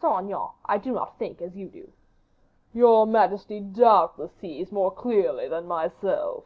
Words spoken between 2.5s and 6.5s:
"Your majesty doubtless sees more clearly than myself."